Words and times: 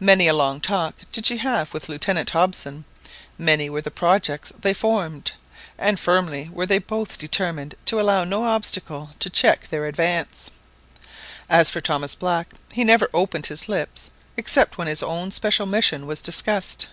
Many 0.00 0.26
a 0.26 0.34
long 0.34 0.60
talk 0.60 0.96
did 1.12 1.24
she 1.24 1.36
have 1.36 1.72
with 1.72 1.88
Lieutenant 1.88 2.30
Hobson, 2.30 2.84
many 3.38 3.70
were 3.70 3.80
the 3.80 3.92
projects 3.92 4.52
they 4.60 4.74
formed, 4.74 5.30
and 5.78 6.00
firmly 6.00 6.50
were 6.52 6.66
they 6.66 6.80
both 6.80 7.16
determined 7.16 7.76
to 7.84 8.00
allow 8.00 8.24
no 8.24 8.42
obstacle 8.42 9.10
to 9.20 9.30
check 9.30 9.68
their 9.68 9.86
advance. 9.86 10.50
As 11.48 11.70
for 11.70 11.80
Thomas 11.80 12.16
Black, 12.16 12.54
he 12.72 12.82
never 12.82 13.08
opened 13.14 13.46
his 13.46 13.68
lips 13.68 14.10
except 14.36 14.78
when 14.78 14.88
his 14.88 15.00
own 15.00 15.30
special 15.30 15.66
mission 15.66 16.08
was 16.08 16.22
discussed. 16.22 16.88